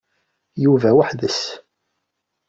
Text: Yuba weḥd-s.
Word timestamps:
Yuba 0.63 0.89
weḥd-s. 0.97 1.41